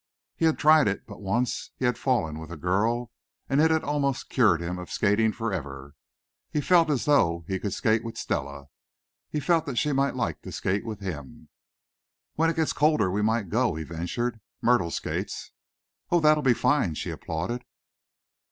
[0.35, 3.11] He had tried it, but once he had fallen with a girl,
[3.47, 5.93] and it had almost cured him of skating forever.
[6.49, 8.65] He felt as though he could skate with Stella.
[9.29, 11.49] He felt that she might like to skate with him.
[12.33, 14.39] "When it gets colder we might go," he ventured.
[14.59, 15.51] "Myrtle skates."
[16.09, 17.63] "Oh, that'll be fine!" she applauded.